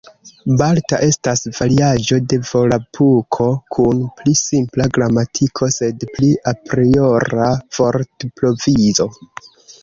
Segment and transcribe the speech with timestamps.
[0.59, 9.09] Balta estas variaĵo de Volapuko kun pli simpla gramatiko, sed pli apriora vortprovizo.